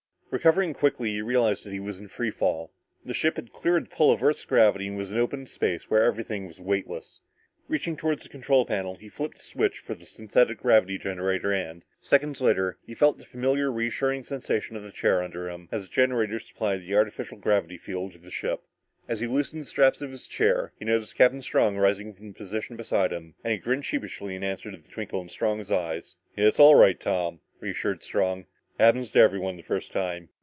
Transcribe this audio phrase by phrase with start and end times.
[0.33, 2.71] Recovering quickly, he realized that he was in free fall.
[3.03, 6.03] The ship had cleared the pull of earth's gravity and was out in space where
[6.03, 7.19] everything was weightless.
[7.67, 11.83] Reaching toward the control panel, he flipped the switch for the synthetic gravity generator and,
[12.01, 15.93] seconds later, felt the familiar and reassuring sensation of the chair under him as the
[15.93, 18.63] generator supplied an artificial gravity field to the ship.
[19.09, 22.37] As he loosened the straps in his chair, he noticed Captain Strong rising from his
[22.37, 26.01] position beside him and he grinned sheepishly in answer to the twinkle in Strong's eye.
[26.37, 28.45] "It's all right, Tom," reassured Strong.
[28.79, 30.29] "Happens to everyone the first time.